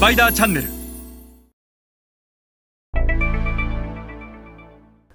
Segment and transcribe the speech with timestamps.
[0.00, 0.68] パイダーチャンネル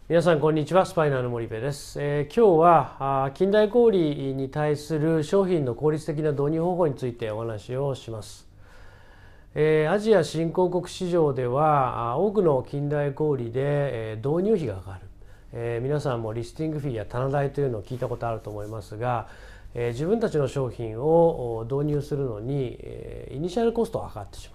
[0.08, 0.86] 皆さんこんにちは。
[0.86, 8.48] スパイナーの森部です、えー、今日はあ近代小売に対する商品の効率的な導入方法についてお話をします、
[9.56, 15.08] えー、アジア新興国市場では多くの近代小売で、えー、導入費がかかる、
[15.54, 19.30] えー、皆さんもリスティングフィーや棚代というのを聞いたことあると思いますが
[19.74, 22.80] 自分たちの商品を導入するのに、
[23.32, 24.55] イニシャルコストがかかってしま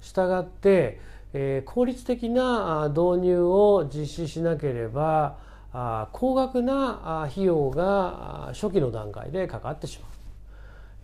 [0.00, 1.00] したがって、
[1.32, 5.36] え効率的な導入を実施しなければ
[6.12, 10.10] 高額な費用が初期の段階でかかってしまう。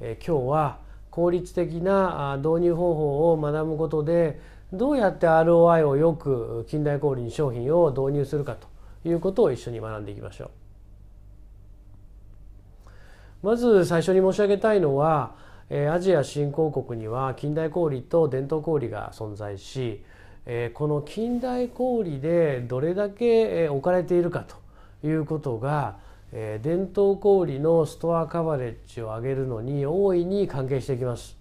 [0.01, 0.79] え今日は
[1.11, 4.41] 効率的な導入方法を学ぶことで
[4.73, 8.67] どうやって ROI をよく近代小売に商品を導入するかと
[9.09, 10.51] いうことを一緒に学んでいきましょう。
[13.43, 15.37] まず最初に申し上げたいのは
[15.69, 20.01] アジア新興国には近代小売と伝統小売が存在し
[20.75, 24.55] この近代小売でどれだけ置かれているかと
[25.05, 25.97] いうことが
[26.33, 31.37] 伝統小売のストアカバレッジを上げるのに大いに関係してきます。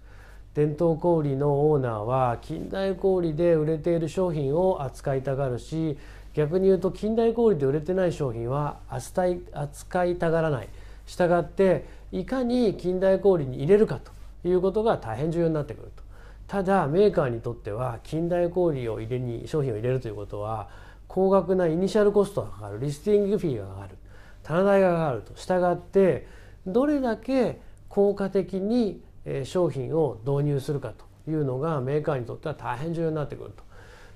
[0.55, 5.99] 伝統小売のオーナーは近代小売で売れている商品を扱いたがるし
[6.33, 10.69] 逆に言うと近代小売で売れてない商品は扱い扱いたがらない。
[11.05, 13.99] したがっていかに近代小売に入れるか
[14.43, 16.03] ということが大変重要になってくると。
[16.47, 20.69] ただメーカーにとっては近代小売を入れに商品を入れるということは
[21.07, 23.95] 高額なイニシャルコストがかかるリスティングフィーがかかる
[24.43, 26.27] 棚代がかかると従って
[26.67, 29.01] どれだけ効果的に
[29.43, 30.93] 商品を導入するか
[31.25, 33.63] というのがメーカーにとっては大変重要になってくると。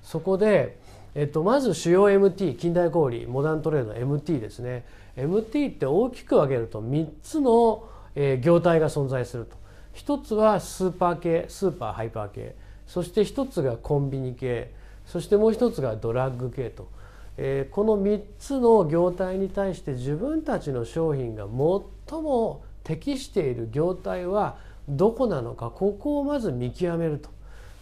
[0.02, 0.78] そこで
[1.14, 4.84] えっと、まず主要 MT 近代小売モダントレードの MT ですね。
[5.16, 9.56] MT って大きく分けると3つの、えー、業態が存在すると。
[9.92, 12.54] 一つはスーパー系スーパーハイパー系。
[12.86, 14.72] そして一つがコンビニ系。
[15.04, 16.88] そしてもう一つがドラッグ系と、
[17.36, 24.58] えー、この3つの業態に対して自分たちの商品が最も適している業態は
[24.88, 27.30] どこなのかここをまず見極めると。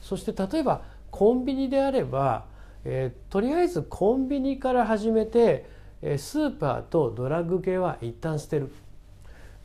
[0.01, 0.81] そして例えば
[1.11, 2.47] コンビニであれば
[2.85, 5.67] えー、とりあえずコンビニから始めて、
[6.03, 8.73] えー、スーパーとドラッグ系は一旦捨てる、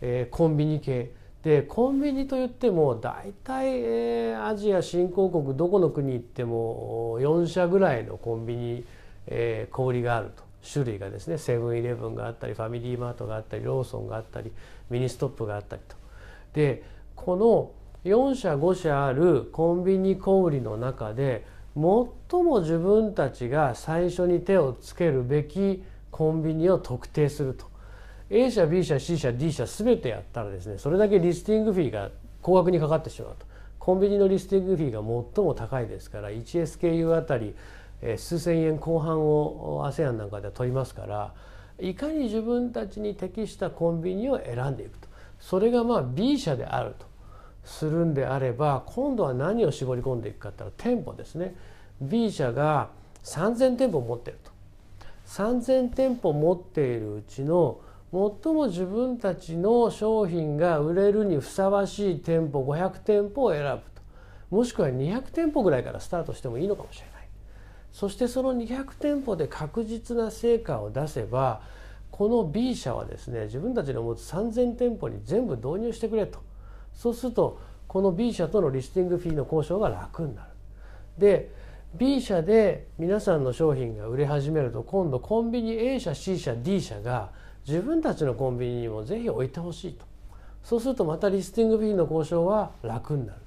[0.02, 1.12] えー、コンビニ系。
[1.44, 8.86] でコンビニといっても大体、えー、アジア新興国どこの国行っても4社ぐらいのコンビニ、
[9.28, 10.44] えー、小売りがあると。
[10.66, 14.52] 種類がですねセブンイレブンがあったりファミリーマートがあったりローソンがあったり
[14.90, 15.96] ミニストップがあったりと。
[16.54, 16.84] で
[17.16, 17.72] この
[18.06, 21.46] 4社5社あるコンビニ小売りの中で
[21.76, 27.66] 最も自分たちが最初に手をつけるべきコンビニを特定すると。
[28.30, 32.10] A 社 B 社 C 社 D 社全てやったらですねそれだけリスティングフィーが
[32.42, 33.46] 高額にかかってしまうと。
[33.80, 37.54] コンビニのリスティングフィーが最も高いですから 1SKU あたり
[38.16, 41.34] 数千円後半を ASEAN なんかでは取りますから
[41.80, 45.08] いかに自分たちに適したコンビニを選んでいくと。
[45.40, 47.06] それがまあ B 社であると。
[47.64, 51.56] するんであれば今度は何を絞り込んでいくかって言ったら店舗ですね。
[52.02, 52.90] B 社が
[53.24, 54.52] 3,000店舗持ってると。
[55.28, 57.80] 3,000店舗持っているうちの
[58.12, 64.56] 最も自分たちの商品が売れるにふさわしい店舗500店舗を選ぶと。
[64.56, 67.28] もしくは200店舗ぐらいからスタートしてもいいのかもしれない。
[67.92, 71.62] そしてその200店舗で確実な成果を出せば
[72.12, 76.40] この B 社はですね自分たちの持つ3,000店舗に全部導入してくれと。
[76.96, 80.48] そうするとこの B 社とのリスティングフィーの交渉が楽になる。
[81.18, 81.52] で
[81.96, 87.30] B 社で皆さんの商品が売れ始めると今度コンビニ A 社 C 社 D 社が
[87.68, 90.06] 自分たちのコンビニにもぜひ置いてほしいと。
[90.64, 93.40] そうするとまたリスティングフィーの交渉は楽になる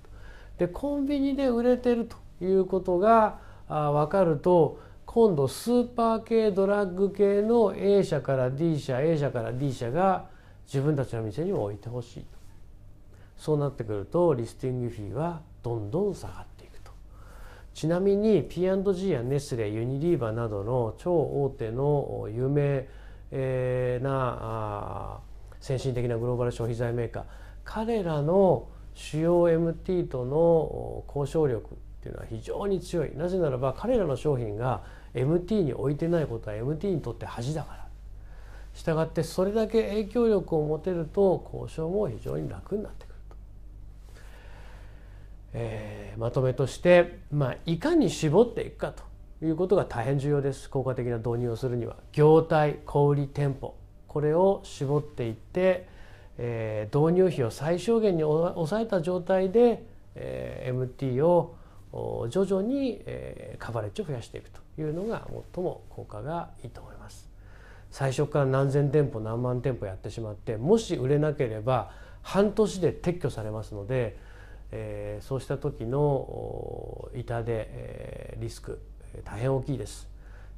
[0.58, 0.66] と。
[0.66, 10.26] でコンビニで売れてるということが分かると今度スーパー系ドラッグ系の A 社から D 社 A 社から D 社が
[10.66, 12.35] 自分たちの店にも置いてほしいと。
[13.36, 16.90] そうなってくるとリスティングフィーはどんどん下がっていくと。
[17.74, 22.88] ちなみに P&G やネスレユニリーバなどの超大手の有名
[24.00, 25.20] な
[25.60, 27.24] 先進的なグローバル消費財メーカー
[27.64, 33.14] 彼らの主要 MT との交渉力っていうのは非常に強い。
[33.16, 34.82] なぜならば彼らの商品が
[35.14, 37.86] MT に置いてないことは MT にとって恥だから。
[38.72, 43.15] したがってそれだけ影響力を持てると交渉も非常に楽になってくる。
[45.58, 49.02] えー、まとめとして、まあ、いかに絞っていくかと
[49.44, 50.68] いうことが大変重要です。
[50.68, 51.96] 効果的な導入をするには。
[52.12, 53.74] 業態小売店舗。
[54.06, 55.88] これを絞っていって、
[56.36, 59.82] えー、導入費を最小限に抑えた状態で、
[60.14, 61.56] えー、MT を
[62.28, 67.30] 徐々にえカバレッジを増やしていくというのが最も効果がいいと思います。
[67.90, 74.18] 最初から何千店舗何万店舗やってしまってもし売れなければ半年で撤去されますので、
[74.72, 78.80] えー、そうした時の痛手、えー、リスク
[79.24, 80.08] 大変大きいです。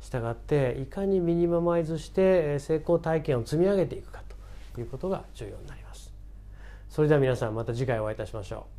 [0.00, 4.22] したがっていかにミニママイズして成功体験を積み上げていくか
[4.74, 6.12] ということが重要になります。
[6.88, 8.77] それでは皆さんまた次回お会いいたしましょう。